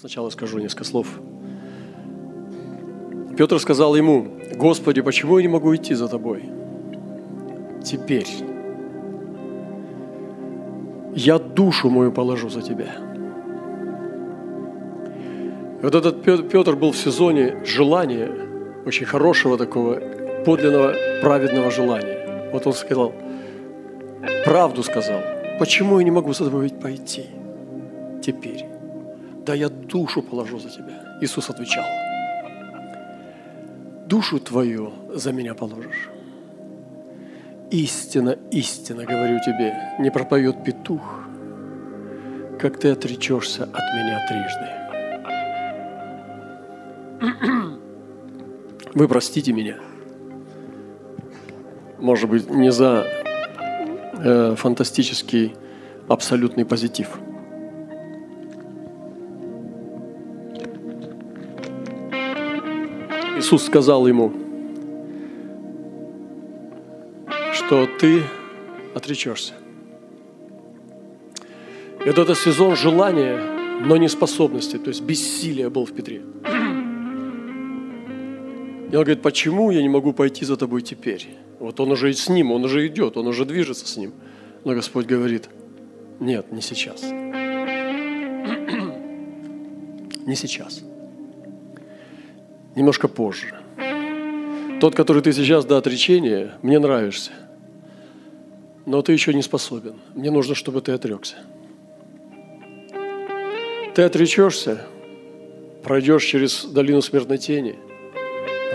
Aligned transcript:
Сначала 0.00 0.30
скажу 0.30 0.58
несколько 0.58 0.84
слов. 0.84 1.06
Петр 3.36 3.58
сказал 3.58 3.94
ему, 3.94 4.28
Господи, 4.54 5.02
почему 5.02 5.36
я 5.36 5.42
не 5.42 5.48
могу 5.48 5.76
идти 5.76 5.92
за 5.92 6.08
тобой? 6.08 6.48
Теперь 7.84 8.26
я 11.14 11.38
душу 11.38 11.90
мою 11.90 12.12
положу 12.12 12.48
за 12.48 12.62
тебя. 12.62 12.96
Вот 15.82 15.94
этот 15.94 16.22
Петр 16.22 16.76
был 16.76 16.92
в 16.92 16.96
сезоне 16.96 17.62
желания, 17.66 18.30
очень 18.86 19.04
хорошего 19.04 19.58
такого, 19.58 20.00
подлинного, 20.46 20.94
праведного 21.20 21.70
желания. 21.70 22.48
Вот 22.54 22.66
он 22.66 22.72
сказал, 22.72 23.12
правду 24.46 24.82
сказал, 24.82 25.20
почему 25.58 25.98
я 25.98 26.04
не 26.04 26.10
могу 26.10 26.32
за 26.32 26.46
тобой 26.46 26.70
пойти 26.70 27.26
теперь? 28.24 28.79
Да 29.44 29.54
я 29.54 29.68
душу 29.68 30.22
положу 30.22 30.58
за 30.58 30.68
тебя. 30.70 31.18
Иисус 31.20 31.50
отвечал, 31.50 31.84
душу 34.06 34.38
твою 34.40 34.92
за 35.14 35.32
меня 35.32 35.54
положишь. 35.54 36.10
Истина, 37.70 38.36
истина, 38.50 39.04
говорю 39.04 39.38
тебе, 39.40 39.74
не 39.98 40.10
пропоет 40.10 40.64
петух, 40.64 41.20
как 42.58 42.78
ты 42.80 42.90
отречешься 42.90 43.64
от 43.64 43.94
меня 43.94 44.18
трижды. 44.28 44.80
Вы 48.94 49.08
простите 49.08 49.52
меня. 49.52 49.76
Может 51.98 52.28
быть, 52.28 52.50
не 52.50 52.72
за 52.72 53.06
э, 54.18 54.54
фантастический 54.56 55.54
абсолютный 56.08 56.64
позитив. 56.64 57.20
Иисус 63.40 63.64
сказал 63.64 64.06
ему– 64.06 64.32
что 67.70 67.86
ты 67.86 68.24
отречешься. 68.96 69.54
Это 72.04 72.34
сезон 72.34 72.74
желания, 72.74 73.40
но 73.86 73.96
не 73.96 74.08
способности, 74.08 74.76
то 74.76 74.88
есть 74.88 75.02
бессилие 75.02 75.70
был 75.70 75.84
в 75.84 75.92
Петре. 75.92 76.22
И 78.90 78.96
он 78.96 79.04
говорит, 79.04 79.22
почему 79.22 79.70
я 79.70 79.82
не 79.82 79.88
могу 79.88 80.12
пойти 80.12 80.44
за 80.44 80.56
тобой 80.56 80.82
теперь? 80.82 81.28
Вот 81.60 81.78
он 81.78 81.92
уже 81.92 82.12
с 82.12 82.28
ним, 82.28 82.50
он 82.50 82.64
уже 82.64 82.88
идет, 82.88 83.16
он 83.16 83.28
уже 83.28 83.44
движется 83.44 83.86
с 83.86 83.96
ним. 83.96 84.14
Но 84.64 84.74
Господь 84.74 85.06
говорит, 85.06 85.48
нет, 86.18 86.50
не 86.50 86.62
сейчас. 86.62 87.02
Не 90.26 90.34
сейчас. 90.34 90.82
Немножко 92.74 93.08
позже. 93.08 93.54
Тот, 94.80 94.94
который 94.94 95.22
ты 95.22 95.32
сейчас 95.32 95.64
до 95.64 95.76
отречения, 95.76 96.54
мне 96.62 96.78
нравишься– 96.78 97.32
но 98.86 99.02
ты 99.02 99.12
еще 99.12 99.32
не 99.32 99.42
способен. 99.42 99.94
Мне 100.14 100.30
нужно, 100.30 100.54
чтобы 100.54 100.80
ты 100.80 100.90
отрекся. 100.90 101.36
Ты 103.94 104.02
отречешься, 104.02 104.84
пройдешь 105.84 106.24
через 106.24 106.64
долину 106.64 107.02
смертной 107.02 107.38
тени, 107.38 107.76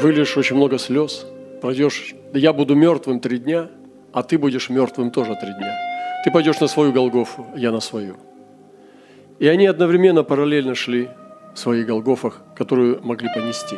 выльешь 0.00 0.36
очень 0.36 0.56
много 0.56 0.78
слез, 0.78 1.26
пройдешь, 1.60 2.14
я 2.32 2.52
буду 2.52 2.74
мертвым 2.74 3.20
три 3.20 3.38
дня, 3.38 3.70
а 4.12 4.22
ты 4.22 4.36
будешь 4.36 4.68
мертвым 4.68 5.10
тоже 5.10 5.36
три 5.40 5.52
дня. 5.52 5.76
Ты 6.24 6.30
пойдешь 6.30 6.60
на 6.60 6.66
свою 6.66 6.92
Голгофу, 6.92 7.46
я 7.56 7.70
на 7.70 7.80
свою. 7.80 8.16
И 9.38 9.46
они 9.46 9.66
одновременно 9.66 10.22
параллельно 10.22 10.74
шли 10.74 11.08
своих 11.60 11.86
Голгофах, 11.86 12.40
которую 12.56 13.00
могли 13.02 13.28
понести. 13.34 13.76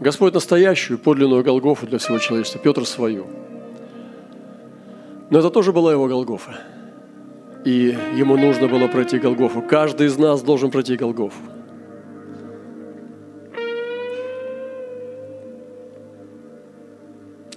Господь 0.00 0.34
настоящую, 0.34 0.98
подлинную 0.98 1.42
Голгофу 1.42 1.86
для 1.86 1.98
всего 1.98 2.18
человечества, 2.18 2.60
Петр 2.60 2.84
свою– 2.86 3.26
но 5.30 5.38
это 5.38 5.50
тоже 5.50 5.72
была 5.72 5.92
его 5.92 6.06
Голгофа. 6.06 6.52
И 7.64 7.96
ему 8.14 8.36
нужно 8.36 8.68
было 8.68 8.88
пройти 8.88 9.18
Голгофу. 9.18 9.62
Каждый 9.62 10.06
из 10.06 10.18
нас 10.18 10.42
должен 10.42 10.70
пройти 10.70 10.96
Голгофу. 10.96 11.40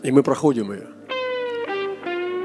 И 0.02 0.12
мы 0.12 0.24
проходим 0.24 0.72
ее. 0.72 0.88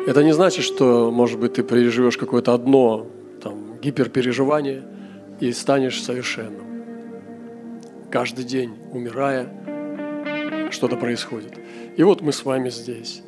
Это 0.06 0.24
не 0.24 0.32
значит, 0.32 0.64
что, 0.64 1.12
может 1.12 1.38
быть, 1.38 1.54
ты 1.54 1.62
переживешь 1.62 2.19
какое-то 2.19 2.53
одно 2.53 3.06
там, 3.41 3.78
гиперпереживание 3.80 4.82
и 5.42 5.50
станешь 5.50 6.00
совершенным. 6.00 6.84
Каждый 8.12 8.44
день, 8.44 8.78
умирая, 8.92 9.48
что-то 10.70 10.97
происходит. 10.97 11.58
И 11.97 12.04
вот 12.04 12.20
мы 12.20 12.32
с 12.32 12.44
вами 12.44 12.70
здесь. 12.70 13.22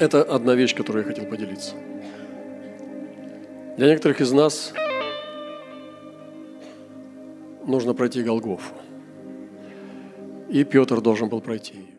Это 0.00 0.22
одна 0.22 0.56
вещь, 0.56 0.74
которую 0.74 1.04
я 1.04 1.08
хотел 1.08 1.26
поделиться. 1.26 1.76
Для 3.76 3.90
некоторых 3.90 4.20
из 4.20 4.32
нас 4.32 4.74
нужно 7.64 7.94
пройти 7.94 8.24
Голгофу. 8.24 8.74
И 10.48 10.64
Петр 10.64 11.00
должен 11.00 11.28
был 11.28 11.40
пройти 11.40 11.74
ее. 11.74 11.92